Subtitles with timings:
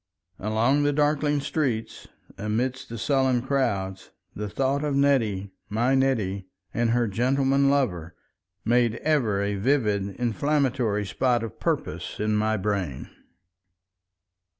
[0.39, 6.89] Along the darkling streets, amidst the sullen crowds, the thought of Nettie, my Nettie, and
[6.89, 8.15] her gentleman lover
[8.65, 13.11] made ever a vivid inflammatory spot of purpose in my brain.